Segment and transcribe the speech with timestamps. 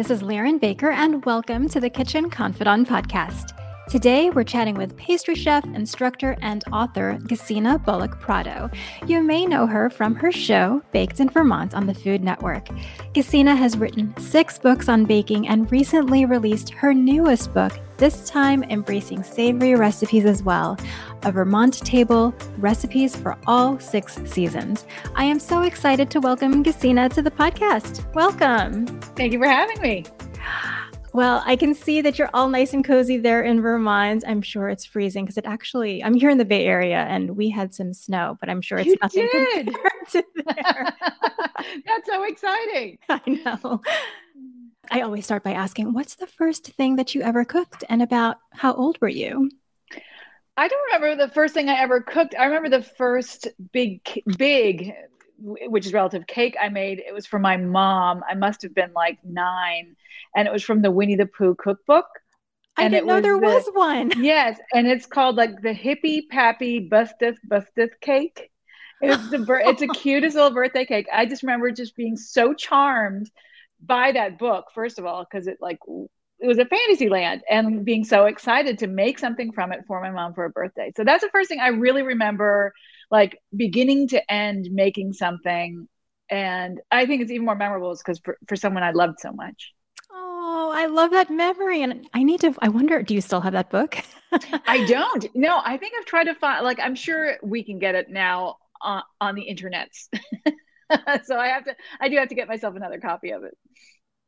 [0.00, 3.59] this is Lauren Baker, and welcome to the Kitchen Confidante podcast.
[3.90, 8.70] Today, we're chatting with pastry chef, instructor, and author Gesine Bullock Prado.
[9.04, 12.68] You may know her from her show, Baked in Vermont, on the Food Network.
[13.14, 18.62] Gesine has written six books on baking and recently released her newest book, this time
[18.62, 20.78] embracing savory recipes as well.
[21.24, 24.86] A Vermont table, recipes for all six seasons.
[25.16, 28.04] I am so excited to welcome Gesine to the podcast.
[28.14, 28.86] Welcome.
[29.16, 30.04] Thank you for having me.
[31.12, 34.22] Well, I can see that you're all nice and cozy there in Vermont.
[34.26, 37.50] I'm sure it's freezing because it actually, I'm here in the Bay Area and we
[37.50, 39.66] had some snow, but I'm sure it's you nothing did.
[39.66, 40.94] compared to there.
[41.86, 42.98] That's so exciting.
[43.08, 43.80] I know.
[44.92, 48.38] I always start by asking, what's the first thing that you ever cooked and about
[48.52, 49.50] how old were you?
[50.56, 52.34] I don't remember the first thing I ever cooked.
[52.38, 54.00] I remember the first big,
[54.36, 54.92] big,
[55.40, 56.98] which is relative cake I made.
[57.06, 58.22] It was for my mom.
[58.28, 59.96] I must have been like nine
[60.36, 62.06] and it was from the Winnie the Pooh cookbook.
[62.76, 64.12] I And didn't know was there the- was one.
[64.22, 68.50] Yes, and it's called like the Hippie Pappy Busteth Busteth cake.
[69.02, 71.06] It's the it's the cutest little birthday cake.
[71.12, 73.30] I just remember just being so charmed
[73.84, 74.66] by that book.
[74.74, 75.78] First of all, because it like
[76.38, 80.00] it was a fantasy land, and being so excited to make something from it for
[80.00, 80.92] my mom for her birthday.
[80.96, 82.72] So that's the first thing I really remember,
[83.10, 85.88] like beginning to end making something.
[86.30, 89.72] And I think it's even more memorable because for, for someone I loved so much.
[90.12, 91.82] Oh, I love that memory.
[91.82, 93.98] And I need to, I wonder, do you still have that book?
[94.66, 95.26] I don't.
[95.34, 96.64] No, I think I've tried to find.
[96.64, 100.08] Like, I'm sure we can get it now on, on the internets.
[101.24, 101.74] so I have to.
[102.00, 103.56] I do have to get myself another copy of it.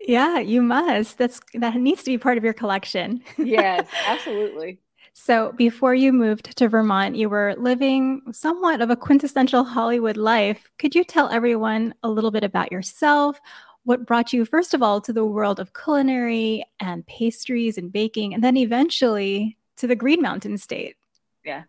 [0.01, 1.19] Yeah, you must.
[1.19, 3.23] That's that needs to be part of your collection.
[3.39, 4.81] Yes, absolutely.
[5.15, 10.71] So, before you moved to Vermont, you were living somewhat of a quintessential Hollywood life.
[10.79, 13.39] Could you tell everyone a little bit about yourself?
[13.85, 18.33] What brought you, first of all, to the world of culinary and pastries and baking,
[18.33, 20.97] and then eventually to the Green Mountain State?
[21.45, 21.65] Yeah.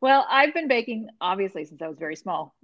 [0.00, 2.54] Well, I've been baking obviously since I was very small.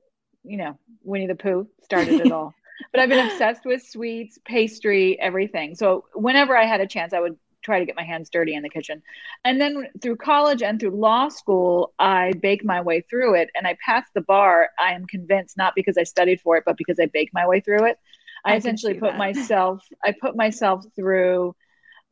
[0.45, 2.55] You know, Winnie the Pooh started it all.
[2.91, 5.77] But I've been obsessed with sweets, pastry, everything.
[5.77, 8.63] So whenever I had a chance, I would try to get my hands dirty in
[8.63, 9.03] the kitchen.
[9.45, 13.67] And then through college and through law school, I baked my way through it and
[13.67, 14.71] I passed the bar.
[14.79, 17.61] I am convinced not because I studied for it, but because I baked my way
[17.61, 17.99] through it.
[18.45, 19.19] I, I essentially put that.
[19.19, 21.55] myself I put myself through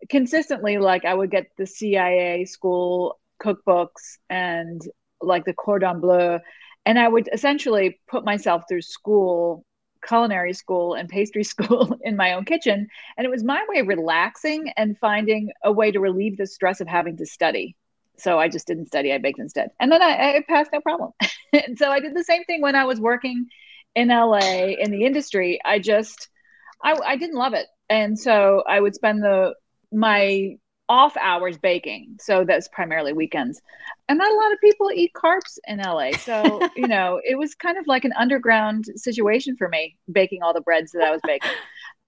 [0.09, 4.81] consistently like I would get the CIA school cookbooks and
[5.21, 6.39] like the cordon bleu
[6.87, 9.65] and I would essentially put myself through school
[10.07, 13.89] culinary school and pastry school in my own kitchen and it was my way of
[13.89, 17.77] relaxing and finding a way to relieve the stress of having to study.
[18.19, 19.71] So I just didn't study I baked instead.
[19.81, 21.13] And then I, I passed no problem.
[21.53, 23.47] And so I did the same thing when I was working
[23.97, 25.59] in LA in the industry.
[25.65, 26.29] I just
[26.83, 27.67] I, I didn't love it.
[27.89, 29.55] And so I would spend the
[29.93, 30.57] my
[30.91, 32.17] off hours baking.
[32.21, 33.63] So that's primarily weekends.
[34.09, 37.55] And not a lot of people eat carbs in LA so you know it was
[37.55, 41.21] kind of like an underground situation for me baking all the breads that I was
[41.25, 41.53] baking.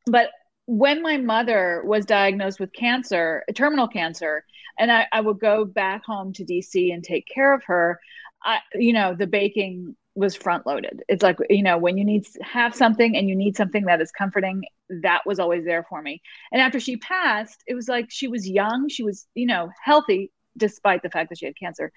[0.07, 0.31] But
[0.67, 4.45] when my mother was diagnosed with cancer terminal cancer
[4.81, 8.01] and I, I would go back home to DC and take care of her
[8.45, 12.27] I, you know the baking was front loaded it's like you know when you need
[12.43, 14.63] have something and you need something that is comforting
[15.01, 16.21] that was always there for me.
[16.53, 20.31] And after she passed it was like she was young she was you know healthy
[20.57, 21.91] despite the fact that she had cancer.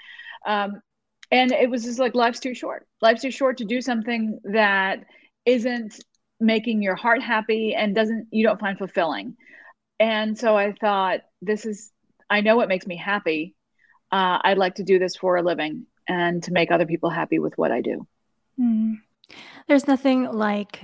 [0.46, 0.82] Um,
[1.32, 2.88] and it was just like life's too short.
[3.02, 5.00] Life's too short to do something that
[5.46, 6.00] isn't
[6.40, 9.36] making your heart happy and doesn't you don't find fulfilling.
[10.00, 11.92] And so i thought this is
[12.30, 13.56] i know what makes me happy.
[14.12, 17.40] Uh, i'd like to do this for a living and to make other people happy
[17.40, 18.06] with what i do
[18.58, 18.94] Hmm.
[19.68, 20.82] There's nothing like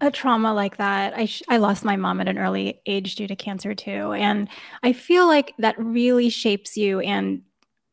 [0.00, 1.16] a trauma like that.
[1.16, 4.48] I sh- I lost my mom at an early age due to cancer too, and
[4.82, 7.42] I feel like that really shapes you and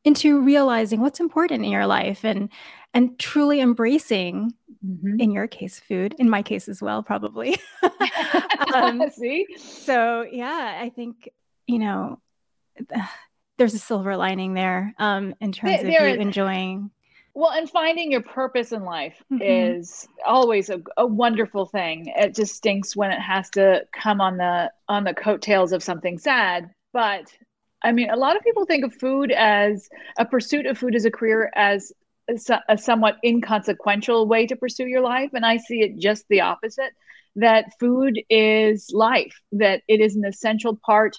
[0.04, 2.50] into realizing what's important in your life and
[2.94, 4.52] and truly embracing
[4.86, 5.22] Mhm.
[5.22, 7.58] in your case food in my case as well probably
[8.74, 11.30] um, see so yeah i think
[11.68, 12.20] you know
[13.60, 16.90] there's a silver lining there um in terms There- of you enjoying
[17.36, 19.40] Well, and finding your purpose in life Mhm.
[19.42, 22.08] is always a, a wonderful thing.
[22.18, 26.18] It just stinks when it has to come on the on the coattails of something
[26.18, 26.72] sad.
[26.92, 27.32] But
[27.84, 31.06] I mean, a lot of people think of food as a pursuit of food as
[31.06, 31.94] a career as
[32.28, 36.42] a, a somewhat inconsequential way to pursue your life, and I see it just the
[36.42, 36.92] opposite.
[37.36, 39.40] That food is life.
[39.54, 41.16] That it is an essential part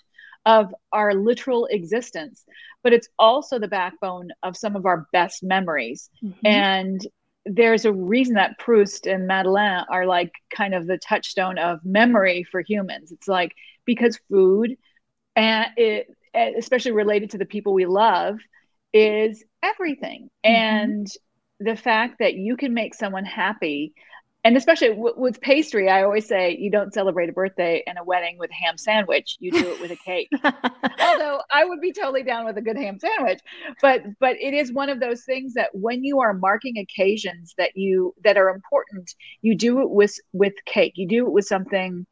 [0.47, 2.45] of our literal existence
[2.83, 6.11] but it's also the backbone of some of our best memories.
[6.23, 6.35] Mhm.
[6.45, 7.07] And
[7.47, 12.45] there's a reason that Proust and Madeleine are like kind of the touchstone of memory
[12.45, 13.13] for humans.
[13.13, 13.55] It's like
[13.85, 14.77] because food
[15.37, 18.39] and it especially related to the people we love
[18.93, 20.55] is everything mm-hmm.
[20.55, 21.07] and
[21.59, 23.93] the fact that you can make someone happy
[24.45, 28.05] and especially w- with pastry i always say you don't celebrate a birthday and a
[28.05, 29.37] wedding with a ham sandwich.
[29.39, 30.31] You do it with a cake.
[30.45, 33.41] Although i would be totally down with a good ham sandwich.
[33.83, 37.77] But but it is one of those things that when you are marking occasions that
[37.77, 40.95] you that are important you do it with with cake.
[40.97, 42.07] You do it with something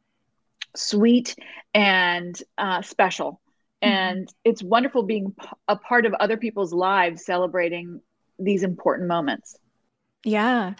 [0.75, 1.35] sweet
[1.73, 3.41] and uh, special.
[3.81, 3.93] Mm-hmm.
[3.93, 8.01] and it's wonderful being p- a part of other people's lives celebrating
[8.37, 9.57] these important moments.
[10.25, 10.73] Yeah.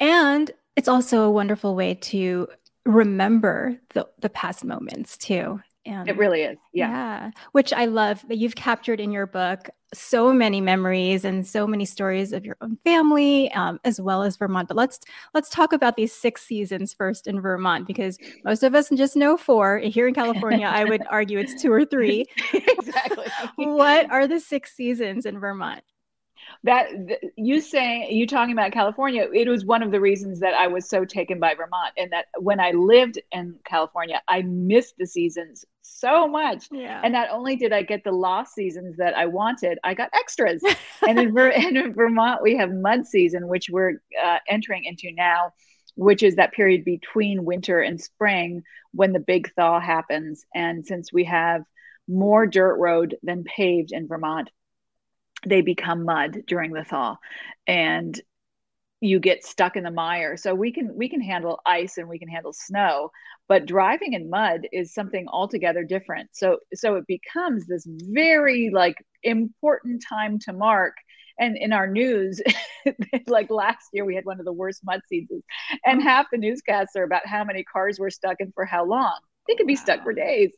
[0.00, 2.48] And it's also a wonderful way to
[2.84, 5.60] remember the, the past moments too.
[5.84, 6.58] And it really is.
[6.72, 6.90] Yeah.
[6.90, 7.30] yeah.
[7.52, 11.84] Which I love that you've captured in your book so many memories and so many
[11.84, 14.68] stories of your own family, um, as well as Vermont.
[14.68, 14.98] But let's
[15.32, 19.36] let's talk about these six seasons first in Vermont, because most of us just know
[19.36, 19.78] four.
[19.78, 22.26] Here in California, I would argue it's two or three.
[22.52, 23.26] exactly.
[23.56, 25.82] what are the six seasons in Vermont?
[26.66, 26.88] That
[27.36, 30.88] you saying you talking about California, it was one of the reasons that I was
[30.88, 35.64] so taken by Vermont, and that when I lived in California, I missed the seasons
[35.82, 36.66] so much.
[36.72, 37.00] Yeah.
[37.04, 40.60] And not only did I get the lost seasons that I wanted, I got extras.
[41.08, 45.52] and, in Ver- in Vermont, we have mud season, which we're uh, entering into now,
[45.94, 50.44] which is that period between winter and spring when the big thaw happens.
[50.52, 51.62] And since we have
[52.08, 54.50] more dirt road than paved in Vermont,
[55.46, 57.16] they become mud during the thaw
[57.66, 58.20] and
[59.00, 60.36] you get stuck in the mire.
[60.36, 63.10] So we can we can handle ice and we can handle snow
[63.48, 66.30] but driving in mud is something altogether different.
[66.32, 70.94] So so it becomes this very like important time to mark.
[71.38, 72.40] And in our news
[73.26, 75.44] like last year we had one of the worst mud seasons.
[75.84, 76.04] And oh.
[76.04, 79.18] half the newscasts are about how many cars were stuck and for how long.
[79.46, 80.50] They could be stuck for days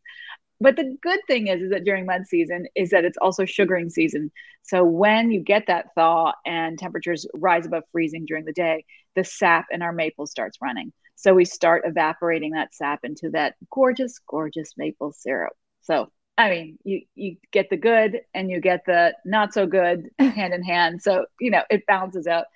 [0.60, 3.90] but the good thing is, is that during mud season is that it's also sugaring
[3.90, 4.30] season.
[4.62, 8.84] So when you get that thaw and temperatures rise above freezing during the day,
[9.14, 10.92] the sap in our maple starts running.
[11.14, 15.52] So we start evaporating that sap into that gorgeous, gorgeous maple syrup.
[15.82, 20.10] So I mean, you you get the good and you get the not so good
[20.18, 21.02] hand in hand.
[21.02, 22.46] So you know it balances out.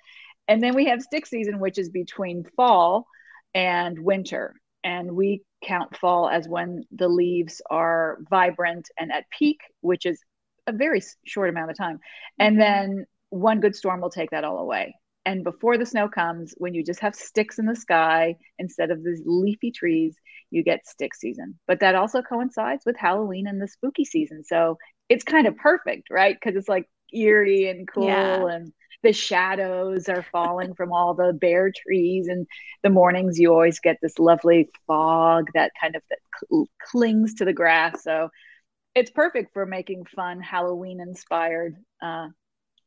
[0.47, 3.07] And then we have stick season, which is between fall
[3.53, 9.59] and winter and we count fall as when the leaves are vibrant and at peak,
[9.81, 10.19] which is
[10.67, 11.99] a very short amount of time.
[12.39, 12.59] And mm-hmm.
[12.59, 14.95] then one good storm will take that all away.
[15.25, 19.03] And before the snow comes, when you just have sticks in the sky instead of
[19.03, 20.15] these leafy trees,
[20.51, 21.57] you get stick season.
[21.65, 24.43] But that also coincides with Halloween and the spooky season.
[24.43, 24.77] So
[25.07, 26.35] it's kind of perfect, right?
[26.35, 28.45] Because it's like eerie and cool yeah.
[28.47, 28.73] and
[29.03, 32.47] the shadows are falling from all the bare trees and
[32.81, 37.45] the mornings you always get this lovely fog that kind of that cl- clings to
[37.45, 38.01] the grass.
[38.03, 38.29] So
[38.95, 42.27] it's perfect for making fun halloween inspired uh,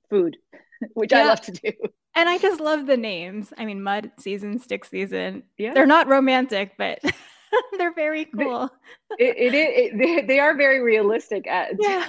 [0.09, 0.37] food
[0.95, 1.21] which yeah.
[1.21, 1.73] i love to do.
[2.15, 3.53] And i just love the names.
[3.59, 5.45] I mean mud season stick season.
[5.59, 5.75] Yeah.
[5.75, 7.01] They're not romantic but
[7.79, 8.71] they're very cool.
[9.19, 12.07] It, it, it, it, they are very realistic at yeah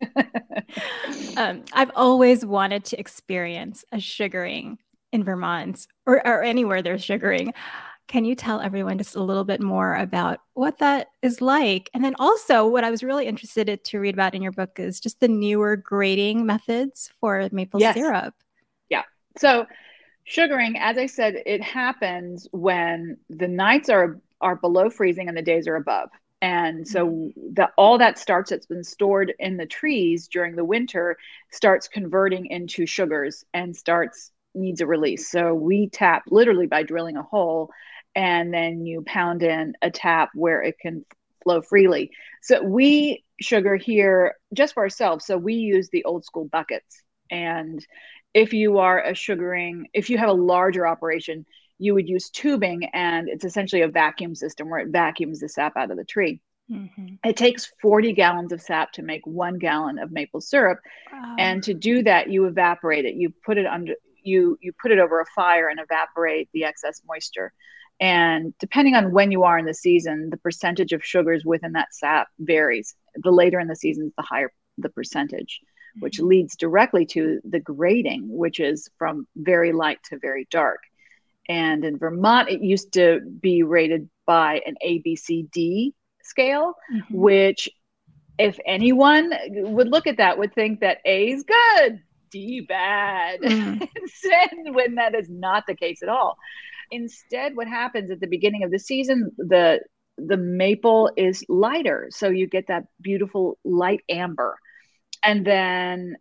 [1.36, 4.78] um, I've always wanted to experience a sugaring
[5.12, 7.52] in Vermont or, or anywhere there's sugaring.
[8.06, 11.90] Can you tell everyone just a little bit more about what that is like?
[11.92, 14.98] And then also, what I was really interested to read about in your book is
[14.98, 17.94] just the newer grading methods for maple yes.
[17.94, 18.34] syrup.
[18.88, 19.02] Yeah.
[19.36, 19.66] So,
[20.24, 25.42] sugaring, as I said, it happens when the nights are are below freezing and the
[25.42, 26.08] days are above
[26.40, 27.54] and so mm-hmm.
[27.54, 31.16] that all that starch that's been stored in the trees during the winter
[31.50, 35.30] starts converting into sugars and starts needs a release.
[35.30, 37.70] So we tap literally by drilling a hole
[38.14, 41.04] and then you pound in a tap where it can
[41.42, 42.10] flow freely.
[42.42, 45.26] So we sugar here just for ourselves.
[45.26, 47.02] So we use the old school buckets.
[47.30, 47.84] And
[48.34, 51.46] if you are a sugaring if you have a larger operation
[51.78, 55.76] you would use tubing and it's essentially a vacuum system where it vacuums the sap
[55.76, 56.40] out of the tree.
[56.70, 57.14] Mm-hmm.
[57.24, 60.80] It takes 40 gallons of sap to make one gallon of maple syrup.
[61.10, 61.36] Wow.
[61.38, 63.14] And to do that, you evaporate it.
[63.14, 67.00] You put it under you you put it over a fire and evaporate the excess
[67.08, 67.52] moisture.
[68.00, 71.94] And depending on when you are in the season, the percentage of sugars within that
[71.94, 72.94] sap varies.
[73.16, 76.00] The later in the season, the higher the percentage, mm-hmm.
[76.00, 80.80] which leads directly to the grading, which is from very light to very dark.
[81.48, 87.14] And in Vermont, it used to be rated by an ABCD scale, mm-hmm.
[87.16, 87.68] which,
[88.38, 92.00] if anyone would look at that, would think that A is good,
[92.30, 94.74] D bad, mm-hmm.
[94.74, 96.36] when that is not the case at all.
[96.90, 99.80] Instead, what happens at the beginning of the season, the
[100.18, 102.08] the maple is lighter.
[102.10, 104.58] So you get that beautiful light amber.
[105.24, 106.16] And then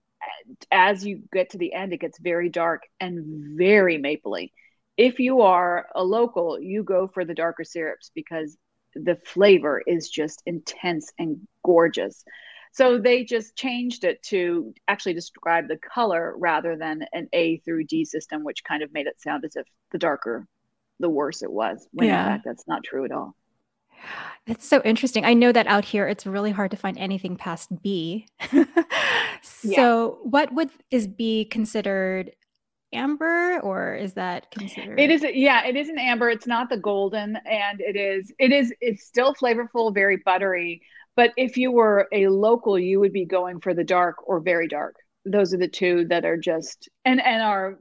[0.71, 4.51] as you get to the end, it gets very dark and very mapley.
[4.97, 8.57] If you are a local, you go for the darker syrups because
[8.95, 12.23] the flavor is just intense and gorgeous.
[12.71, 17.85] So they just changed it to actually describe the color rather than an A through
[17.85, 20.47] D system, which kind of made it sound as if the darker,
[20.99, 21.87] the worse it was.
[21.91, 22.25] When yeah.
[22.25, 23.35] in fact, that's not true at all.
[24.45, 25.25] That's so interesting.
[25.25, 28.27] I know that out here it's really hard to find anything past B.
[28.51, 28.59] so,
[29.63, 30.07] yeah.
[30.21, 32.31] what would is B considered
[32.93, 36.29] amber or is that considered it is yeah it is an amber.
[36.29, 40.81] It's not the golden and it is it is it's still flavorful very buttery
[41.15, 44.67] but if you were a local you would be going for the dark or very
[44.67, 44.95] dark.
[45.25, 47.77] Those are the two that are just and and are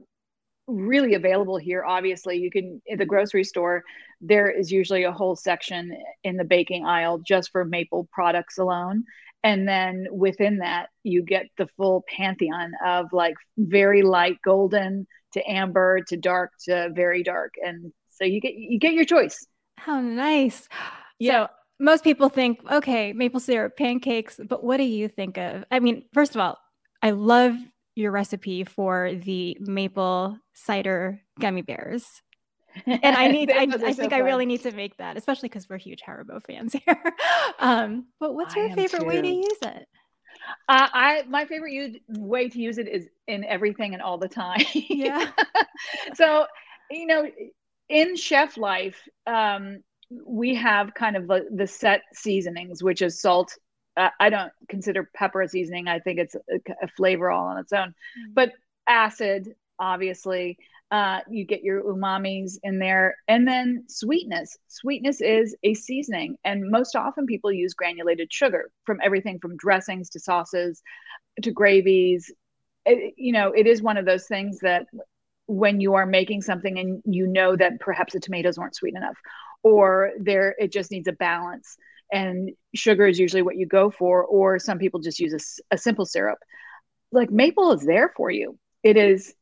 [0.67, 2.37] really available here obviously.
[2.37, 3.83] You can in the grocery store
[4.19, 9.03] there is usually a whole section in the baking aisle just for maple products alone
[9.43, 15.49] and then within that you get the full pantheon of like very light golden to
[15.49, 17.53] amber to dark to very dark.
[17.63, 19.45] And so you get you get your choice.
[19.77, 20.67] How nice.
[21.19, 21.47] Yeah.
[21.47, 25.79] so most people think okay maple syrup pancakes but what do you think of i
[25.79, 26.57] mean first of all
[27.03, 27.55] i love
[27.97, 32.21] your recipe for the maple cider gummy bears.
[32.85, 35.77] And I need, I, I, think I really need to make that, especially because we're
[35.77, 37.15] huge Haribo fans here.
[37.59, 39.07] um, but what's your favorite too.
[39.07, 39.87] way to use it?
[40.69, 44.29] Uh, I my favorite use, way to use it is in everything and all the
[44.29, 44.61] time.
[44.73, 45.29] Yeah.
[46.13, 46.45] so,
[46.89, 47.29] you know,
[47.89, 49.83] in chef life, um,
[50.25, 53.57] we have kind of the, the set seasonings, which is salt,
[54.19, 55.87] I don't consider pepper a seasoning.
[55.87, 57.89] I think it's a, a flavor all on its own.
[57.89, 58.33] Mm-hmm.
[58.33, 58.51] But
[58.87, 60.57] acid, obviously,
[60.89, 64.57] uh, you get your umamis in there, and then sweetness.
[64.67, 70.09] Sweetness is a seasoning, and most often people use granulated sugar from everything from dressings
[70.11, 70.81] to sauces
[71.41, 72.31] to gravies.
[72.85, 74.85] It, you know, it is one of those things that
[75.47, 79.17] when you are making something and you know that perhaps the tomatoes weren't sweet enough,
[79.63, 81.75] or there it just needs a balance.
[82.11, 85.77] And sugar is usually what you go for or some people just use a, a
[85.77, 86.39] simple syrup.
[87.11, 88.57] Like maple is there for you.
[88.83, 89.33] It is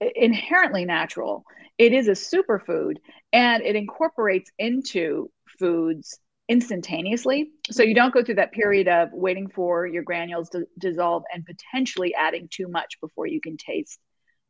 [0.00, 1.44] inherently natural.
[1.78, 2.96] It is a superfood
[3.32, 7.50] and it incorporates into foods instantaneously.
[7.70, 11.46] So you don't go through that period of waiting for your granules to dissolve and
[11.46, 13.98] potentially adding too much before you can taste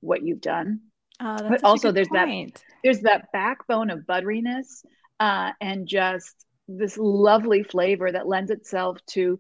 [0.00, 0.80] what you've done.
[1.21, 2.54] Oh, but also there's point.
[2.54, 4.83] that there's that backbone of butteriness
[5.19, 6.35] uh, and just
[6.66, 9.38] this lovely flavor that lends itself to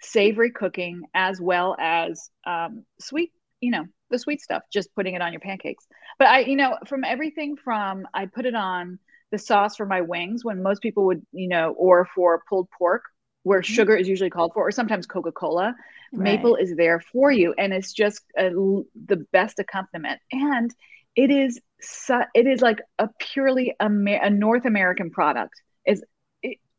[0.00, 5.22] savory cooking as well as um, sweet, you know, the sweet stuff, just putting it
[5.22, 5.86] on your pancakes.
[6.18, 8.98] But I, you know, from everything from I put it on
[9.30, 13.02] the sauce for my wings when most people would, you know, or for pulled pork
[13.42, 13.72] where mm-hmm.
[13.72, 15.74] sugar is usually called for, or sometimes Coca Cola.
[16.12, 16.36] Right.
[16.36, 20.20] Maple is there for you, and it's just a, the best accompaniment.
[20.32, 20.74] And
[21.14, 25.54] it is su- it is like a purely Amer- a North American product.
[25.86, 26.02] Is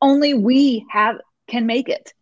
[0.02, 1.18] only we have
[1.48, 2.14] can make it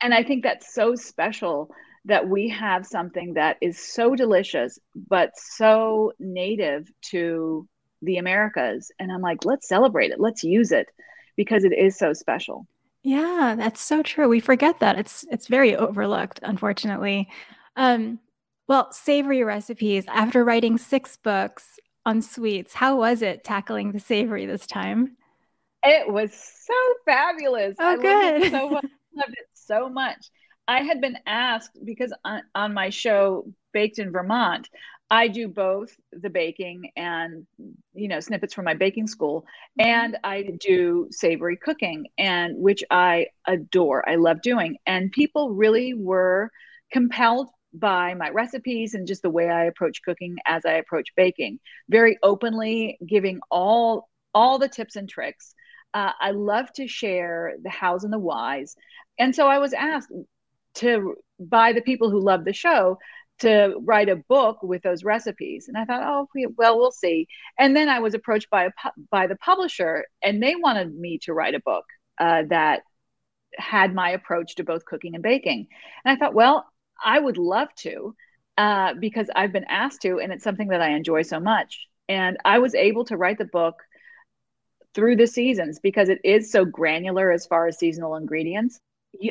[0.00, 1.70] and i think that's so special
[2.04, 4.78] that we have something that is so delicious
[5.08, 7.68] but so native to
[8.02, 10.88] the americas and i'm like let's celebrate it let's use it
[11.36, 12.66] because it is so special
[13.02, 17.28] yeah that's so true we forget that it's it's very overlooked unfortunately
[17.76, 18.18] um
[18.68, 24.46] well savory recipes after writing six books on sweets how was it tackling the savory
[24.46, 25.16] this time
[25.84, 26.74] it was so
[27.04, 27.76] fabulous.
[27.78, 28.42] Oh, I good.
[28.42, 28.84] Loved it so much.
[29.14, 30.26] loved it so much.
[30.68, 34.68] I had been asked because on, on my show Baked in Vermont,
[35.10, 37.46] I do both the baking and
[37.94, 39.46] you know snippets from my baking school
[39.78, 44.06] and I do savory cooking and which I adore.
[44.08, 46.50] I love doing and people really were
[46.92, 51.60] compelled by my recipes and just the way I approach cooking as I approach baking.
[51.88, 55.54] Very openly giving all all the tips and tricks
[55.94, 58.76] uh, I love to share the hows and the whys.
[59.18, 60.12] And so I was asked
[60.78, 62.98] to by the people who love the show
[63.40, 65.68] to write a book with those recipes.
[65.68, 67.28] And I thought, oh, well, we'll see.
[67.58, 68.70] And then I was approached by a
[69.10, 71.84] by the publisher, and they wanted me to write a book
[72.18, 72.82] uh, that
[73.56, 75.68] had my approach to both cooking and baking.
[76.04, 76.66] And I thought, well,
[77.02, 78.14] I would love to
[78.56, 81.86] uh, because I've been asked to, and it's something that I enjoy so much.
[82.08, 83.76] And I was able to write the book
[84.94, 88.80] through the seasons because it is so granular as far as seasonal ingredients.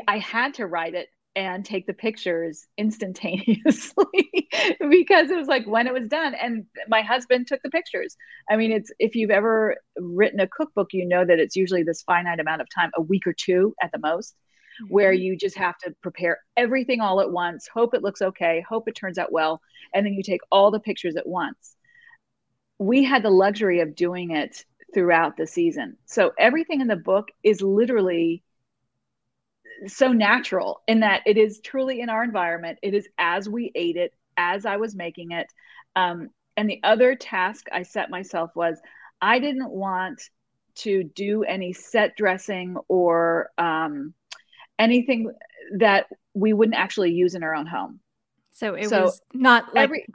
[0.08, 4.50] I had to write it and take the pictures instantaneously
[4.90, 8.18] because it was like when it was done and my husband took the pictures.
[8.50, 12.02] I mean it's if you've ever written a cookbook you know that it's usually this
[12.02, 14.34] finite amount of time a week or two at the most
[14.82, 14.94] mm-hmm.
[14.94, 18.88] where you just have to prepare everything all at once hope it looks okay hope
[18.88, 19.62] it turns out well
[19.94, 21.76] and then you take all the pictures at once.
[22.80, 24.64] We had the luxury of doing it
[24.94, 25.98] throughout the season.
[26.06, 28.44] So everything in the book is literally
[29.86, 32.80] so natural in that it is truly in our environment.
[32.82, 35.48] It is as we ate it, as I was making it.
[35.96, 38.80] Um, and the other task I set myself was
[39.22, 40.22] I didn't want
[40.76, 44.14] to do any set dressing or um,
[44.78, 45.32] anything
[45.78, 48.00] that we wouldn't actually use in our own home.
[48.52, 50.08] So it so was not like every,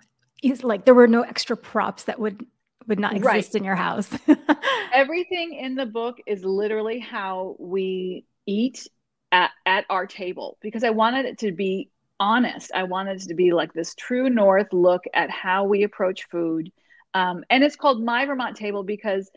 [0.63, 2.45] like there were no extra props that would
[2.89, 3.55] would not exist right.
[3.55, 4.11] in your house.
[4.93, 8.89] Everything in the book is literally how we eat
[9.33, 12.71] at, at our table because I wanted it to be honest.
[12.73, 16.71] I wanted it to be like this true north look at how we approach food.
[17.15, 19.31] Um, and it's called My Vermont Table because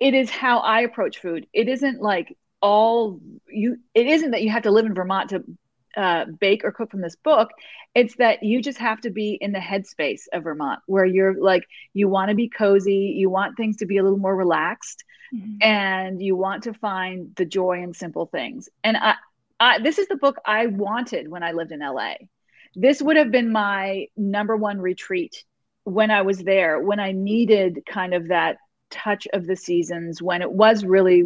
[0.00, 1.46] it is how I approach food.
[1.52, 5.44] It isn't like all you, it isn't that you have to live in Vermont to
[5.96, 7.50] uh, bake or cook from this book.
[7.94, 11.64] It's that you just have to be in the headspace of Vermont where you're like,
[11.94, 15.56] you want to be cozy, you want things to be a little more relaxed, mm-hmm.
[15.60, 18.68] and you want to find the joy in simple things.
[18.84, 19.14] And I,
[19.58, 22.14] I, this is the book I wanted when I lived in LA.
[22.74, 25.44] This would have been my number one retreat
[25.84, 28.58] when I was there, when I needed kind of that
[28.90, 31.24] touch of the seasons, when it was really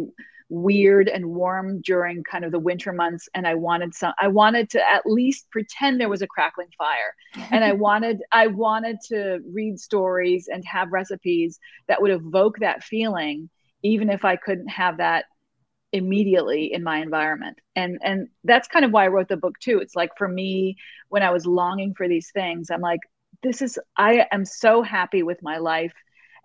[0.51, 4.69] weird and warm during kind of the winter months and i wanted some i wanted
[4.69, 7.15] to at least pretend there was a crackling fire
[7.51, 12.83] and i wanted i wanted to read stories and have recipes that would evoke that
[12.83, 13.49] feeling
[13.83, 15.25] even if i couldn't have that
[15.93, 17.59] immediately in my environment.
[17.75, 19.79] And and that's kind of why i wrote the book too.
[19.79, 20.77] It's like for me
[21.09, 23.01] when i was longing for these things i'm like
[23.43, 25.93] this is i am so happy with my life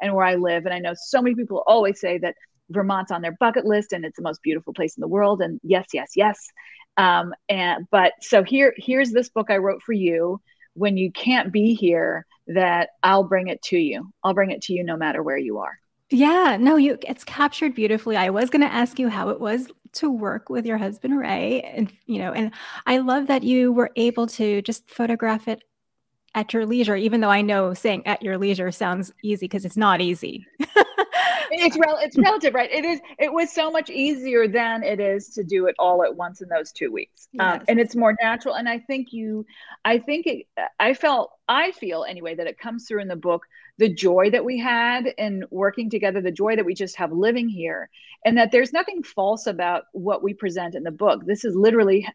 [0.01, 0.65] and where i live.
[0.65, 2.35] And i know so many people always say that
[2.71, 5.41] vermont's on their bucket list and it's the most beautiful place in the world.
[5.41, 6.49] And yes yes yes.
[6.97, 10.41] Um, and but so here here's this book i wrote for you.
[10.75, 14.11] When you can't be here that i'll bring it to you.
[14.25, 15.79] I'll bring it to you no matter where you are
[16.11, 18.17] yeah, no, you it's captured beautifully.
[18.17, 21.63] I was going to ask you how it was to work with your husband Ray
[21.63, 22.53] and you know, and
[22.87, 25.63] I love that you were able to just photograph it
[26.35, 29.77] at your leisure even though I know saying at your leisure sounds easy because it's
[29.77, 30.47] not easy.
[31.51, 32.71] it's rel- it's relative, right?
[32.71, 33.01] It is.
[33.19, 36.49] It was so much easier than it is to do it all at once in
[36.49, 37.61] those two weeks, um, yes.
[37.61, 38.55] um, and it's more natural.
[38.55, 39.47] And I think you,
[39.85, 40.47] I think it.
[40.79, 43.47] I felt, I feel anyway that it comes through in the book
[43.79, 47.49] the joy that we had in working together, the joy that we just have living
[47.49, 47.91] here,
[48.25, 51.27] and that there's nothing false about what we present in the book.
[51.27, 52.09] This is literally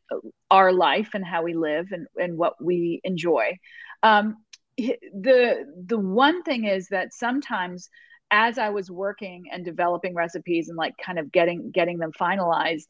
[0.49, 3.59] our life and how we live and and what we enjoy.
[4.03, 4.37] Um,
[4.77, 7.89] the the one thing is that sometimes
[8.31, 12.87] as I was working and developing recipes and like kind of getting getting them finalized,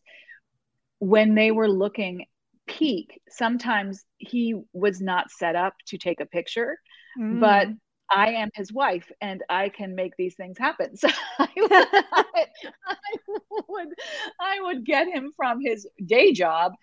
[0.99, 2.25] when they were looking
[2.67, 6.77] peak, sometimes he was not set up to take a picture,
[7.19, 7.39] mm.
[7.39, 7.67] but
[8.10, 10.95] I am his wife and I can make these things happen.
[10.95, 13.15] So I would, I,
[13.67, 13.88] would,
[14.39, 16.73] I would get him from his day job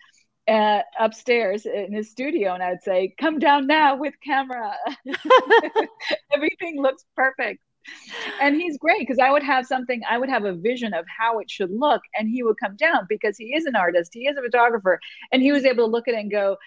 [0.47, 4.73] uh, upstairs in his studio and I'd say, come down now with camera.
[6.33, 7.61] Everything looks perfect
[8.41, 11.39] and he's great because I would have something, I would have a vision of how
[11.39, 14.37] it should look, and he would come down because he is an artist, he is
[14.37, 14.99] a photographer,
[15.31, 16.57] and he was able to look at it and go,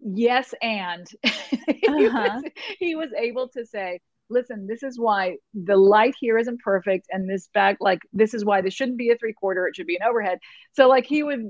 [0.00, 2.40] yes, and he, uh-huh.
[2.42, 2.44] was,
[2.78, 4.00] he was able to say,
[4.30, 8.44] listen, this is why the light here isn't perfect, and this back, like, this is
[8.44, 10.38] why this shouldn't be a three quarter, it should be an overhead.
[10.74, 11.48] So, like, he would,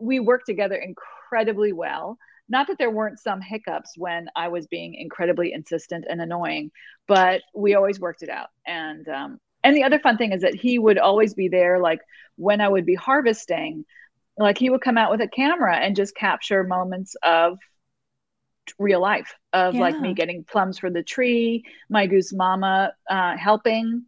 [0.00, 2.18] we worked together incredibly well.
[2.50, 6.72] Not that there weren't some hiccups when I was being incredibly insistent and annoying,
[7.06, 8.48] but we always worked it out.
[8.66, 12.00] And um, and the other fun thing is that he would always be there, like
[12.36, 13.84] when I would be harvesting,
[14.36, 17.58] like he would come out with a camera and just capture moments of
[18.78, 19.80] real life of yeah.
[19.80, 24.04] like me getting plums for the tree, my goose mama uh, helping,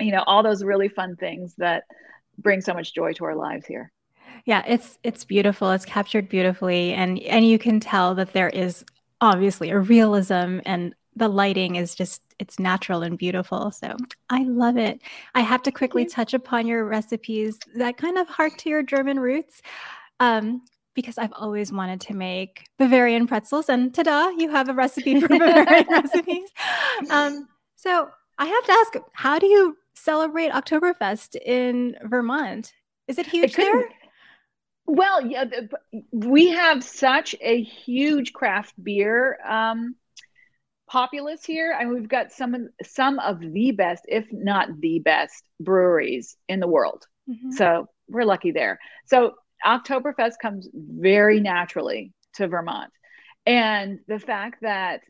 [0.00, 1.84] you know, all those really fun things that
[2.38, 3.90] bring so much joy to our lives here.
[4.46, 5.70] Yeah, it's it's beautiful.
[5.72, 8.84] It's captured beautifully and and you can tell that there is
[9.20, 13.70] obviously a realism and the lighting is just it's natural and beautiful.
[13.72, 13.96] So
[14.30, 15.00] I love it.
[15.34, 19.18] I have to quickly touch upon your recipes that kind of hark to your German
[19.18, 19.62] roots.
[20.20, 20.62] Um,
[20.94, 25.28] because I've always wanted to make Bavarian pretzels, and ta-da, you have a recipe for
[25.28, 26.48] Bavarian recipes.
[27.10, 32.72] Um, so I have to ask, how do you celebrate Oktoberfest in Vermont?
[33.08, 33.88] Is it huge it there?
[34.86, 35.44] Well, yeah,
[36.12, 39.96] we have such a huge craft beer um,
[40.88, 41.76] populace here.
[41.78, 46.60] Mean, we've got some of some of the best, if not the best, breweries in
[46.60, 47.04] the world.
[47.28, 47.50] Mm-hmm.
[47.52, 48.78] So we're lucky there.
[49.06, 52.92] So Oktoberfest comes very naturally to Vermont,
[53.44, 55.00] and the fact that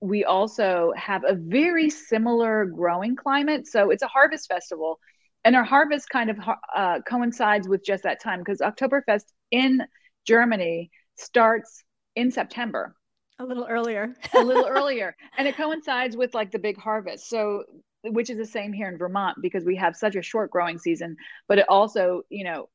[0.00, 3.66] we also have a very similar growing climate.
[3.66, 4.98] So it's a harvest festival
[5.46, 6.38] and our harvest kind of
[6.74, 9.80] uh, coincides with just that time because Oktoberfest in
[10.26, 11.84] Germany starts
[12.16, 12.96] in September.
[13.38, 14.12] A little earlier.
[14.34, 15.14] a little earlier.
[15.38, 17.28] And it coincides with like the big harvest.
[17.28, 17.62] So,
[18.02, 21.16] which is the same here in Vermont because we have such a short growing season,
[21.46, 22.68] but it also, you know,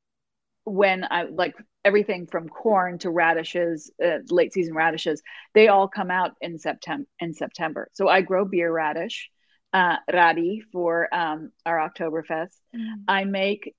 [0.63, 5.21] when I like everything from corn to radishes, uh, late season radishes,
[5.53, 7.05] they all come out in September.
[7.19, 9.29] In September, so I grow beer radish,
[9.73, 12.55] uh, radi for um, our Oktoberfest.
[12.75, 13.03] Mm.
[13.07, 13.75] I make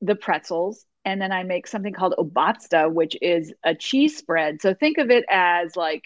[0.00, 4.60] the pretzels and then I make something called Obatzda, which is a cheese spread.
[4.60, 6.04] So think of it as like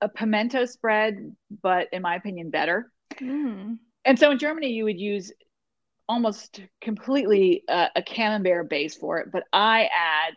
[0.00, 2.90] a pimento spread, but in my opinion, better.
[3.20, 3.78] Mm.
[4.04, 5.32] And so in Germany, you would use
[6.08, 10.34] almost completely uh, a camembert base for it, but I add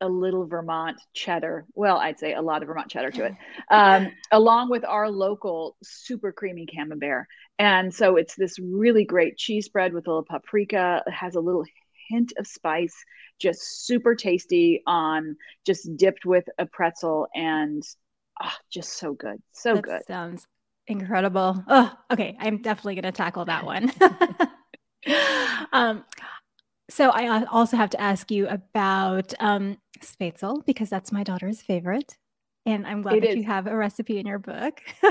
[0.00, 1.66] a little Vermont cheddar.
[1.74, 3.34] Well, I'd say a lot of Vermont cheddar to it,
[3.70, 7.26] um, along with our local super creamy camembert.
[7.58, 11.02] And so it's this really great cheese spread with a little paprika.
[11.06, 11.64] It has a little
[12.08, 12.96] hint of spice,
[13.38, 15.36] just super tasty on
[15.66, 17.82] just dipped with a pretzel and
[18.42, 19.42] oh, just so good.
[19.52, 20.06] So that good.
[20.06, 20.46] Sounds
[20.86, 21.62] incredible.
[21.68, 22.36] Oh, okay.
[22.38, 23.92] I'm definitely going to tackle that one.
[25.72, 26.04] um,
[26.90, 32.16] so I also have to ask you about um, Spätzle because that's my daughter's favorite.
[32.66, 33.36] And I'm glad it that is.
[33.36, 34.82] you have a recipe in your book.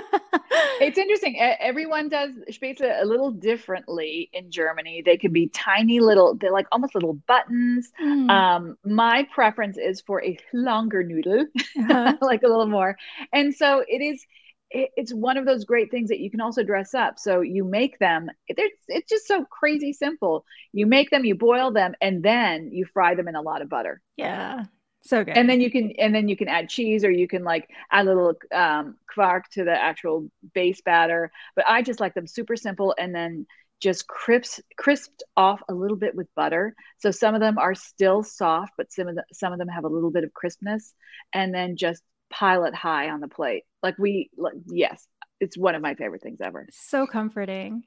[0.82, 1.40] it's interesting.
[1.40, 5.02] Everyone does Spätzle a little differently in Germany.
[5.04, 7.92] They could be tiny little, they're like almost little buttons.
[8.02, 8.30] Mm.
[8.30, 11.48] Um, my preference is for a longer noodle,
[11.80, 12.18] uh-huh.
[12.22, 12.98] like a little more.
[13.34, 14.24] And so it is
[14.72, 17.18] it's one of those great things that you can also dress up.
[17.18, 18.30] So you make them.
[18.48, 20.46] It's it's just so crazy simple.
[20.74, 23.70] You make them, you boil them, and then you fry them in a lot of
[23.70, 24.02] butter.
[24.16, 24.66] Yeah,
[25.02, 25.38] so good.
[25.38, 28.06] And then you can and then you can add cheese, or you can like add
[28.06, 31.32] a little um, quark to the actual base batter.
[31.56, 33.48] But I just like them super simple, and then
[33.80, 36.76] just crisp crisped off a little bit with butter.
[36.98, 39.86] So some of them are still soft, but some of the, some of them have
[39.86, 40.94] a little bit of crispness,
[41.34, 43.64] and then just pile it high on the plate.
[43.82, 45.08] Like we, like, yes,
[45.40, 46.68] it's one of my favorite things ever.
[46.72, 47.86] So comforting.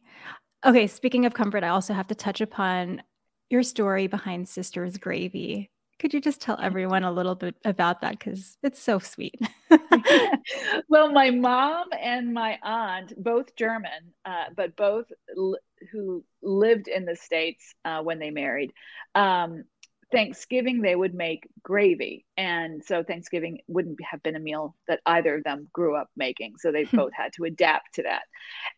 [0.65, 3.03] Okay, speaking of comfort, I also have to touch upon
[3.51, 5.71] your story behind Sisters Gravy.
[6.03, 8.19] Could you just tell everyone a little bit about that?
[8.19, 9.41] Because it's so sweet.
[10.89, 15.07] well, my mom and my aunt, both German, uh, but both
[15.39, 15.59] l-
[15.93, 18.73] who lived in the States uh, when they married,
[19.15, 19.63] um,
[20.11, 22.27] Thanksgiving they would make gravy.
[22.37, 26.55] And so Thanksgiving wouldn't have been a meal that either of them grew up making.
[26.59, 28.23] So they both had to adapt to that.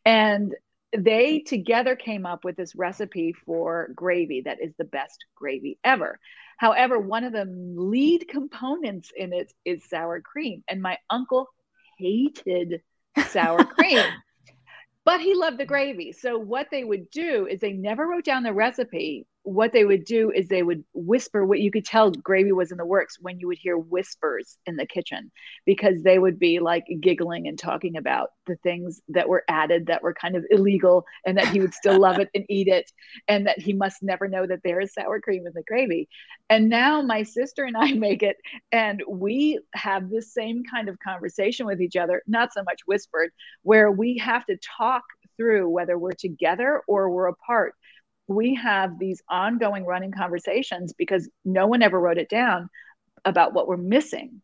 [0.04, 0.54] And
[0.94, 6.20] they together came up with this recipe for gravy that is the best gravy ever.
[6.58, 10.62] However, one of the lead components in it is sour cream.
[10.68, 11.48] And my uncle
[11.98, 12.82] hated
[13.28, 14.04] sour cream.
[15.04, 16.12] but he loved the gravy.
[16.12, 20.04] So what they would do is they never wrote down the recipe, what they would
[20.04, 23.38] do is they would whisper what you could tell gravy was in the works when
[23.38, 25.30] you would hear whispers in the kitchen
[25.66, 30.02] because they would be like giggling and talking about the things that were added that
[30.02, 32.90] were kind of illegal and that he would still love it and eat it
[33.28, 36.08] and that he must never know that there is sour cream in the gravy.
[36.48, 38.36] And now my sister and i make it
[38.72, 43.30] and we have this same kind of conversation with each other not so much whispered
[43.62, 45.02] where we have to talk
[45.36, 47.74] through whether we're together or we're apart
[48.26, 52.68] we have these ongoing running conversations because no one ever wrote it down
[53.24, 54.40] about what we're missing.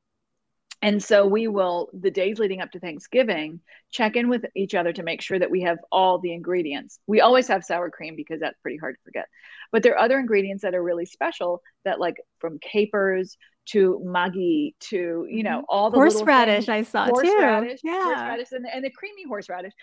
[0.83, 4.95] And so we will, the days leading up to Thanksgiving, check in with each other
[4.95, 6.99] to make sure that we have all the ingredients.
[7.07, 9.27] We always have sour cream because that's pretty hard to forget.
[9.73, 14.75] But there are other ingredients that are really special that, like from capers to Maggi
[14.81, 17.89] to, you know, all the horseradish I saw horseradish, too.
[17.89, 18.03] Yeah.
[18.03, 19.75] Horseradish and, and the creamy horseradish.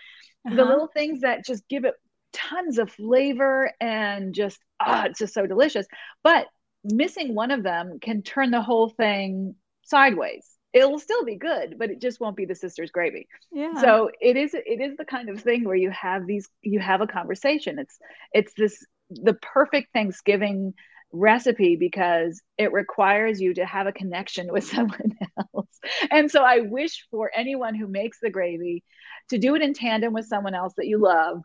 [0.46, 0.56] Uh-huh.
[0.56, 1.94] The little things that just give it
[2.38, 5.86] tons of flavor and just ah, it's just so delicious.
[6.22, 6.46] But
[6.84, 10.46] missing one of them can turn the whole thing sideways.
[10.72, 13.26] It'll still be good, but it just won't be the sister's gravy.
[13.52, 13.80] Yeah.
[13.80, 17.00] So it is it is the kind of thing where you have these you have
[17.00, 17.78] a conversation.
[17.78, 17.98] It's
[18.32, 20.74] it's this the perfect Thanksgiving
[21.10, 25.78] recipe because it requires you to have a connection with someone else.
[26.10, 28.84] And so I wish for anyone who makes the gravy
[29.30, 31.40] to do it in tandem with someone else that you love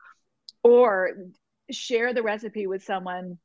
[0.63, 1.12] or
[1.71, 3.38] share the recipe with someone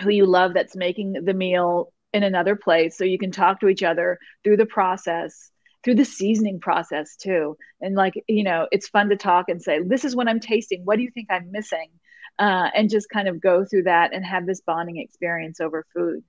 [0.00, 3.68] who you love that's making the meal in another place so you can talk to
[3.68, 5.50] each other through the process
[5.82, 9.80] through the seasoning process too and like you know it's fun to talk and say
[9.82, 11.88] this is what i'm tasting what do you think i'm missing
[12.36, 16.22] uh, and just kind of go through that and have this bonding experience over food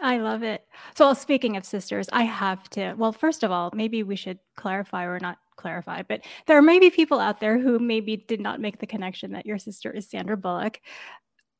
[0.00, 0.62] I love it.
[0.94, 2.92] So, speaking of sisters, I have to.
[2.98, 6.90] Well, first of all, maybe we should clarify or not clarify, but there may be
[6.90, 10.36] people out there who maybe did not make the connection that your sister is Sandra
[10.36, 10.80] Bullock.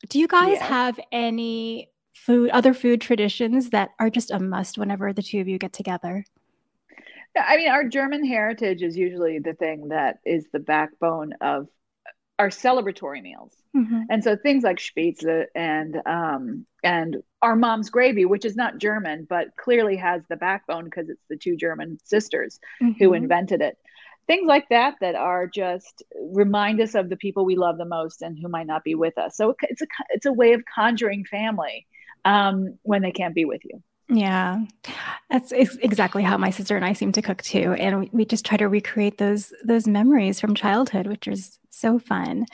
[0.08, 0.66] Do you guys yeah.
[0.66, 5.48] have any food, other food traditions that are just a must whenever the two of
[5.48, 6.24] you get together?
[7.36, 11.68] I mean, our German heritage is usually the thing that is the backbone of
[12.38, 13.52] our celebratory meals.
[13.76, 14.02] Mm-hmm.
[14.10, 19.26] And so things like Spätzle and um, and our mom's gravy, which is not German,
[19.28, 22.92] but clearly has the backbone because it's the two German sisters mm-hmm.
[22.98, 23.76] who invented it.
[24.26, 28.22] Things like that that are just remind us of the people we love the most
[28.22, 29.36] and who might not be with us.
[29.36, 31.86] So it's a it's a way of conjuring family
[32.24, 33.82] um, when they can't be with you.
[34.08, 34.58] Yeah,
[35.30, 38.44] that's exactly how my sister and I seem to cook too, and we, we just
[38.44, 42.46] try to recreate those those memories from childhood, which is so fun.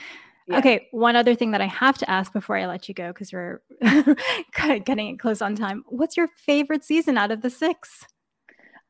[0.48, 0.58] Yeah.
[0.58, 3.32] Okay, one other thing that I have to ask before I let you go, because
[3.32, 3.62] we're
[4.84, 5.84] getting it close on time.
[5.88, 8.06] What's your favorite season out of the six?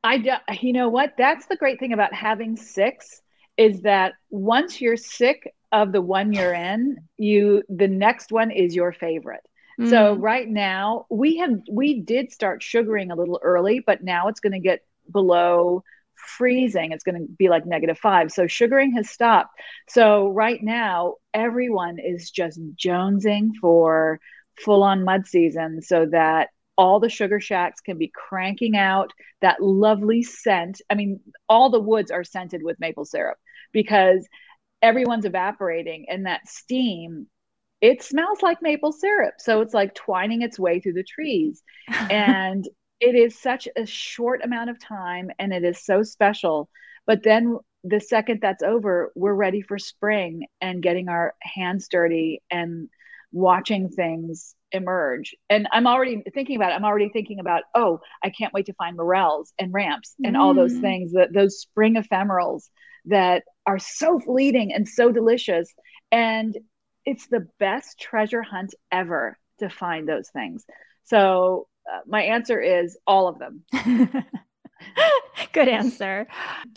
[0.04, 1.14] I, do, you know what?
[1.16, 3.22] That's the great thing about having six
[3.56, 8.74] is that once you're sick of the one you're in, you the next one is
[8.74, 9.42] your favorite.
[9.80, 9.90] Mm.
[9.90, 14.40] So right now we have we did start sugaring a little early, but now it's
[14.40, 15.82] going to get below
[16.36, 16.92] freezing.
[16.92, 18.30] It's going to be like negative five.
[18.30, 19.58] So sugaring has stopped.
[19.88, 24.20] So right now everyone is just jonesing for
[24.62, 29.62] full on mud season so that all the sugar shacks can be cranking out that
[29.62, 30.80] lovely scent.
[30.90, 33.38] I mean, all the woods are scented with maple syrup
[33.72, 34.26] because
[34.80, 37.26] everyone's evaporating and that steam
[37.82, 39.34] it smells like maple syrup.
[39.38, 41.62] So it's like twining its way through the trees.
[42.10, 42.66] and
[43.00, 46.70] it is such a short amount of time and it is so special.
[47.04, 52.40] But then the second that's over, we're ready for spring and getting our hands dirty
[52.48, 52.88] and
[53.32, 55.34] watching things emerge.
[55.48, 56.74] And I'm already thinking about it.
[56.74, 60.38] I'm already thinking about, oh, I can't wait to find morels and ramps and mm.
[60.38, 60.80] all those mm.
[60.80, 62.68] things, that those spring ephemerals
[63.06, 65.72] that are so fleeting and so delicious.
[66.10, 66.56] And
[67.04, 70.64] it's the best treasure hunt ever to find those things.
[71.04, 73.64] So uh, my answer is all of them.
[75.52, 76.26] Good answer.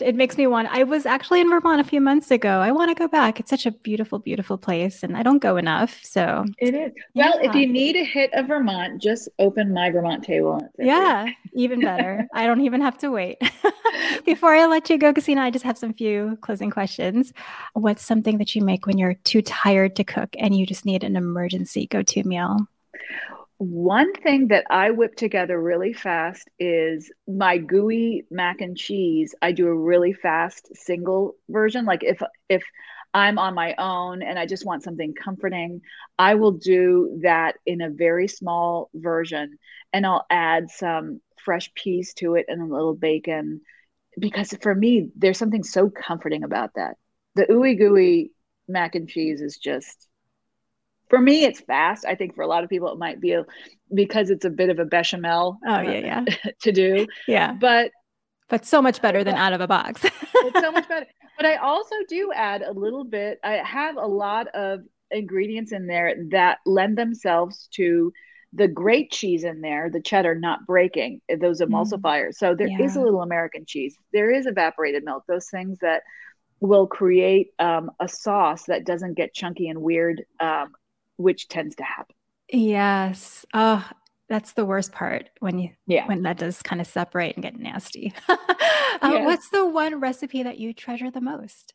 [0.00, 0.68] It makes me want.
[0.70, 2.60] I was actually in Vermont a few months ago.
[2.60, 3.40] I want to go back.
[3.40, 6.00] It's such a beautiful, beautiful place, and I don't go enough.
[6.02, 6.92] So it is.
[7.14, 10.60] Well, if you need a hit of Vermont, just open my Vermont table.
[10.78, 12.26] Yeah, even better.
[12.34, 13.38] I don't even have to wait.
[14.24, 17.32] Before I let you go, Gesine, I just have some few closing questions.
[17.74, 21.04] What's something that you make when you're too tired to cook and you just need
[21.04, 22.66] an emergency go-to meal?
[23.58, 29.34] One thing that I whip together really fast is my gooey mac and cheese.
[29.40, 31.86] I do a really fast single version.
[31.86, 32.64] Like if if
[33.14, 35.80] I'm on my own and I just want something comforting,
[36.18, 39.56] I will do that in a very small version
[39.90, 43.62] and I'll add some fresh peas to it and a little bacon
[44.18, 46.96] because for me there's something so comforting about that.
[47.36, 48.32] The ooey gooey
[48.68, 50.08] mac and cheese is just
[51.08, 52.04] for me it's fast.
[52.04, 53.44] I think for a lot of people it might be a,
[53.94, 56.50] because it's a bit of a bechamel oh yeah yeah.
[56.62, 57.06] to do.
[57.26, 57.52] Yeah.
[57.52, 57.92] But
[58.48, 60.04] but so much better than out of a box.
[60.04, 61.06] It's so much better.
[61.36, 65.86] But i also do add a little bit i have a lot of ingredients in
[65.86, 68.12] there that lend themselves to
[68.52, 71.66] the great cheese in there the cheddar not breaking those mm.
[71.66, 72.30] emulsifiers.
[72.30, 72.34] Mm.
[72.34, 72.82] so there yeah.
[72.82, 73.96] is a little american cheese.
[74.12, 75.24] There is evaporated milk.
[75.28, 76.02] Those things that
[76.60, 80.72] will create um, a sauce that doesn't get chunky and weird um,
[81.16, 82.14] which tends to happen.
[82.48, 83.44] Yes.
[83.52, 83.88] Oh,
[84.28, 87.58] that's the worst part when you yeah when that does kind of separate and get
[87.58, 88.12] nasty.
[88.28, 89.20] uh.
[89.20, 91.74] What's the one recipe that you treasure the most?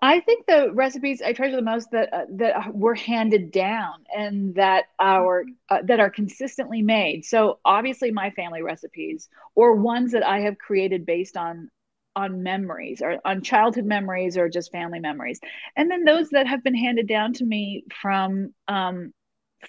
[0.00, 4.54] I think the recipes I treasure the most that uh, that were handed down and
[4.54, 7.24] that are uh, that are consistently made.
[7.24, 11.70] So obviously my family recipes or ones that I have created based on
[12.18, 15.38] on memories or on childhood memories or just family memories.
[15.76, 19.12] And then those that have been handed down to me from um,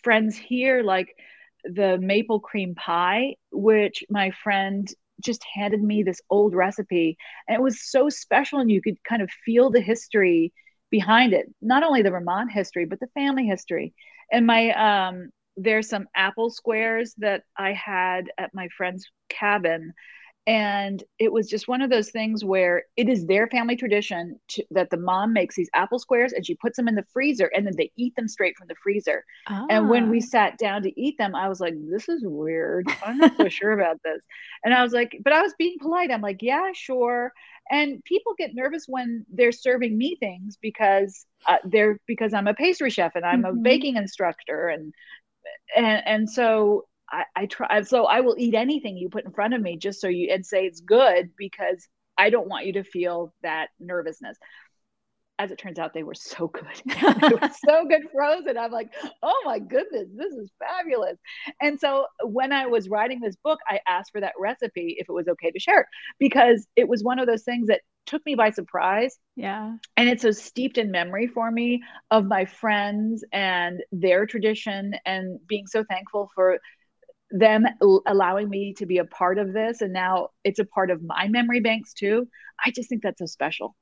[0.04, 1.16] friends here, like
[1.64, 7.18] the maple cream pie, which my friend just handed me this old recipe.
[7.48, 10.52] And it was so special, and you could kind of feel the history
[10.90, 13.94] behind it not only the Vermont history, but the family history.
[14.32, 19.94] And my, um, there's some apple squares that I had at my friend's cabin
[20.50, 24.66] and it was just one of those things where it is their family tradition to,
[24.72, 27.68] that the mom makes these apple squares and she puts them in the freezer and
[27.68, 29.24] then they eat them straight from the freezer.
[29.46, 29.68] Ah.
[29.70, 30.26] And when we ah.
[30.26, 32.88] sat down to eat them, I was like, this is weird.
[33.06, 34.24] I'm not so sure about this.
[34.64, 36.10] And I was like, but I was being polite.
[36.10, 37.32] I'm like, yeah, sure.
[37.70, 42.56] And people get nervous when they're serving me things because uh, they're because I'm a
[42.56, 43.60] pastry chef and I'm mm-hmm.
[43.60, 44.96] a baking instructor and
[45.76, 49.54] and and so I, I try so I will eat anything you put in front
[49.54, 52.84] of me just so you and say it's good because I don't want you to
[52.84, 54.38] feel that nervousness.
[55.40, 56.66] As it turns out, they were so good.
[56.86, 58.58] they were so good frozen.
[58.58, 58.94] I'm like,
[59.24, 61.18] oh my goodness, this is fabulous.
[61.62, 65.14] And so when I was writing this book, I asked for that recipe if it
[65.14, 65.88] was okay to share it
[66.20, 69.18] because it was one of those things that took me by surprise.
[69.38, 69.78] Yeah.
[69.96, 75.40] And it's so steeped in memory for me of my friends and their tradition and
[75.48, 76.60] being so thankful for
[77.32, 77.66] them
[78.08, 81.28] allowing me to be a part of this and now it's a part of my
[81.28, 82.28] memory banks too
[82.66, 83.76] i just think that's so special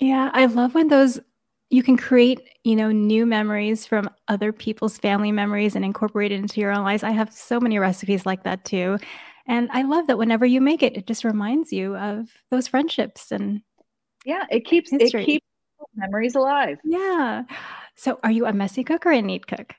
[0.00, 1.20] yeah i love when those
[1.70, 6.40] you can create you know new memories from other people's family memories and incorporate it
[6.40, 8.98] into your own lives i have so many recipes like that too
[9.46, 13.30] and i love that whenever you make it it just reminds you of those friendships
[13.30, 13.60] and
[14.24, 15.22] yeah it keeps history.
[15.22, 15.46] it keeps
[15.94, 17.42] memories alive yeah
[17.96, 19.74] so are you a messy cook or a neat cook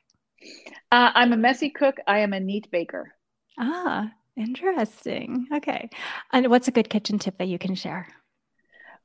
[0.92, 1.98] uh, I'm a messy cook.
[2.08, 3.15] I am a neat baker.
[3.58, 5.48] Ah, interesting.
[5.54, 5.90] Okay.
[6.32, 8.08] And what's a good kitchen tip that you can share?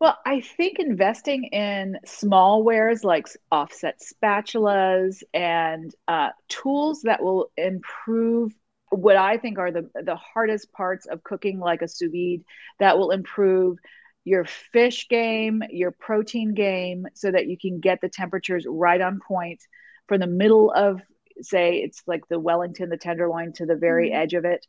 [0.00, 7.52] Well, I think investing in small wares like offset spatulas and uh, tools that will
[7.56, 8.52] improve
[8.88, 12.44] what I think are the, the hardest parts of cooking, like a sous vide,
[12.78, 13.78] that will improve
[14.24, 19.20] your fish game, your protein game, so that you can get the temperatures right on
[19.20, 19.60] point
[20.08, 21.00] from the middle of
[21.42, 24.22] say it's like the Wellington, the tenderloin to the very mm-hmm.
[24.22, 24.66] edge of it.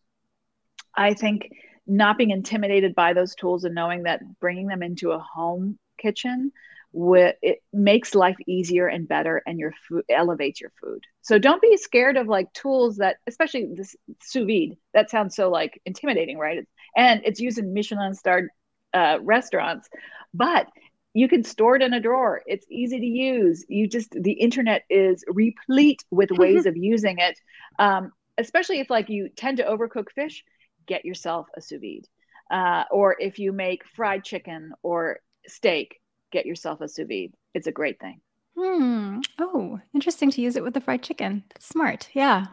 [0.96, 1.50] I think
[1.88, 6.52] not being intimidated by those tools and knowing that bringing them into a home kitchen
[6.94, 11.78] it makes life easier and better and your food elevates your food so don't be
[11.78, 16.68] scared of like tools that especially this sous vide that sounds so like intimidating right
[16.98, 18.50] and it's used in michelin starred
[18.94, 19.88] uh, restaurants
[20.34, 20.68] but
[21.14, 22.42] you can store it in a drawer.
[22.46, 23.66] It's easy to use.
[23.68, 27.40] You just the internet is replete with ways of using it.
[27.80, 30.44] Um, especially if like you tend to overcook fish
[30.88, 32.08] get yourself a sous vide.
[32.50, 36.00] Uh, or if you make fried chicken or steak
[36.32, 37.34] get yourself a sous vide.
[37.54, 38.22] It's a great thing.
[38.58, 39.20] Hmm.
[39.40, 41.44] Oh interesting to use it with the fried chicken.
[41.50, 42.10] That's smart.
[42.14, 42.46] Yeah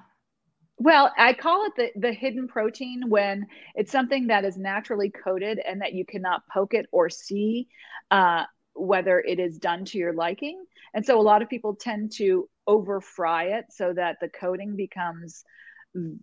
[0.78, 5.58] well, I call it the, the hidden protein when it's something that is naturally coated
[5.58, 7.68] and that you cannot poke it or see
[8.10, 10.64] uh, whether it is done to your liking.
[10.94, 14.76] And so a lot of people tend to over fry it so that the coating
[14.76, 15.44] becomes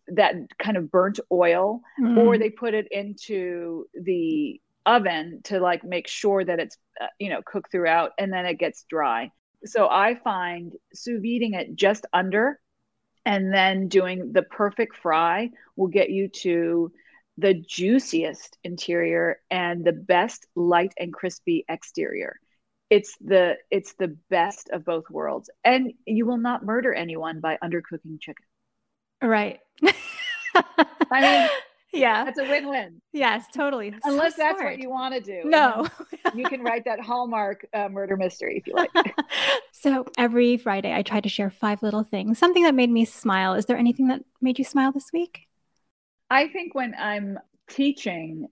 [0.08, 2.18] that kind of burnt oil, mm.
[2.18, 7.30] or they put it into the oven to like make sure that it's uh, you
[7.30, 9.32] know cooked throughout and then it gets dry.
[9.66, 12.60] So I find sous videing it just under
[13.26, 16.92] and then doing the perfect fry will get you to
[17.38, 22.40] the juiciest interior and the best light and crispy exterior.
[22.90, 25.50] It's the it's the best of both worlds.
[25.64, 28.46] And you will not murder anyone by undercooking chicken.
[29.22, 29.60] Right.
[31.12, 31.50] I mean
[31.92, 32.26] yeah.
[32.26, 33.02] that's a win-win.
[33.12, 33.94] Yes totally.
[34.04, 35.50] Unless so that's what you want to do.
[35.50, 35.88] No.
[36.34, 38.92] You can write that hallmark uh, murder mystery if you like
[39.86, 43.54] so every friday i try to share five little things something that made me smile.
[43.56, 45.48] Is there anything that made you smile this week?
[46.30, 48.48] I think when I'm teaching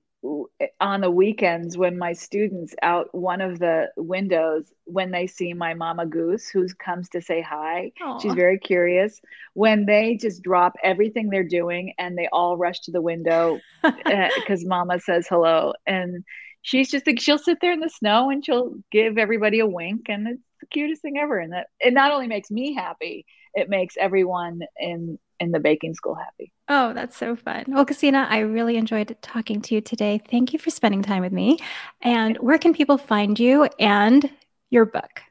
[0.79, 5.73] on the weekends when my students out one of the windows when they see my
[5.73, 8.21] mama goose who comes to say hi Aww.
[8.21, 9.19] she's very curious.
[9.53, 14.63] When they just drop everything they're doing and they all rush to the window because
[14.63, 15.73] uh, mama says hello.
[15.85, 16.23] And
[16.61, 20.07] she's just like she'll sit there in the snow and she'll give everybody a wink
[20.07, 23.69] and it's the cutest thing ever and that it not only makes me happy it
[23.69, 26.53] makes everyone in in the baking school happy.
[26.69, 27.65] Oh, that's so fun.
[27.67, 30.21] Well, Gesine, I really enjoyed talking to you today.
[30.29, 31.57] Thank you for spending time with me.
[32.01, 34.29] And where can people find you and
[34.69, 35.21] your book?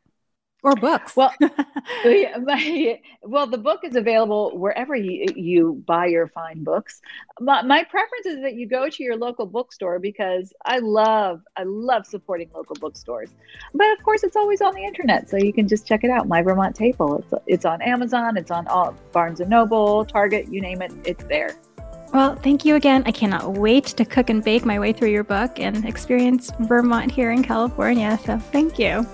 [0.62, 1.16] Or books.
[1.16, 1.33] Well,
[2.05, 7.00] my, well, the book is available wherever you, you buy your fine books.
[7.40, 11.65] My, my, preference is that you go to your local bookstore because I love, I
[11.65, 13.31] love supporting local bookstores.
[13.75, 16.29] But of course, it's always on the internet, so you can just check it out.
[16.29, 17.19] My Vermont Table.
[17.19, 18.37] It's it's on Amazon.
[18.37, 20.92] It's on all Barnes and Noble, Target, you name it.
[21.04, 21.56] It's there.
[22.13, 23.02] Well, thank you again.
[23.06, 27.10] I cannot wait to cook and bake my way through your book and experience Vermont
[27.10, 28.19] here in California.
[28.25, 29.06] So, thank you.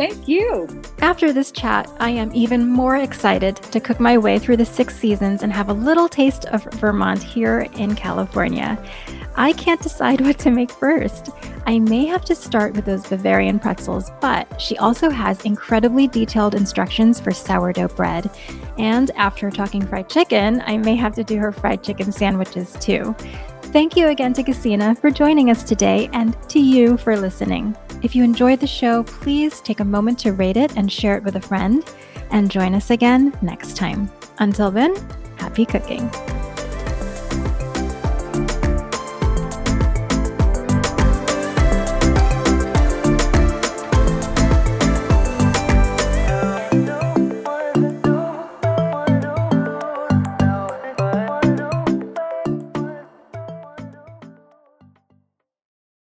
[0.00, 0.66] Thank you.
[1.02, 4.96] After this chat, I am even more excited to cook my way through the six
[4.96, 8.82] seasons and have a little taste of Vermont here in California.
[9.36, 11.28] I can't decide what to make first.
[11.66, 16.54] I may have to start with those Bavarian pretzels, but she also has incredibly detailed
[16.54, 18.30] instructions for sourdough bread.
[18.78, 23.14] And after talking fried chicken, I may have to do her fried chicken sandwiches too.
[23.64, 27.76] Thank you again to Gesine for joining us today and to you for listening.
[28.02, 31.22] If you enjoyed the show, please take a moment to rate it and share it
[31.22, 31.84] with a friend.
[32.30, 34.10] And join us again next time.
[34.38, 34.94] Until then,
[35.36, 36.08] happy cooking.